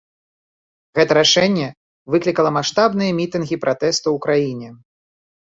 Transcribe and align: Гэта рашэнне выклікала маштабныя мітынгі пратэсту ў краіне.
Гэта 0.99 1.11
рашэнне 1.19 1.67
выклікала 2.15 2.49
маштабныя 2.57 3.11
мітынгі 3.19 3.61
пратэсту 3.67 4.01
ў 4.01 4.17
краіне. 4.27 4.69